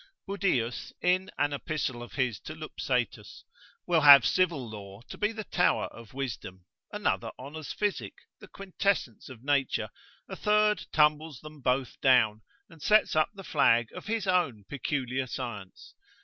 Budaeus, 0.27 0.91
in 1.03 1.29
an 1.37 1.53
epistle 1.53 2.01
of 2.01 2.13
his 2.13 2.39
to 2.39 2.55
Lupsetus, 2.55 3.43
will 3.85 4.01
have 4.01 4.25
civil 4.25 4.67
law 4.67 5.01
to 5.09 5.15
be 5.15 5.31
the 5.31 5.43
tower 5.43 5.85
of 5.93 6.15
wisdom; 6.15 6.65
another 6.91 7.29
honours 7.37 7.71
physic, 7.71 8.15
the 8.39 8.47
quintessence 8.47 9.29
of 9.29 9.43
nature; 9.43 9.91
a 10.27 10.35
third 10.35 10.87
tumbles 10.91 11.41
them 11.41 11.61
both 11.61 12.01
down, 12.01 12.41
and 12.67 12.81
sets 12.81 13.15
up 13.15 13.29
the 13.35 13.43
flag 13.43 13.91
of 13.93 14.07
his 14.07 14.25
own 14.25 14.65
peculiar 14.67 15.27
science. 15.27 15.93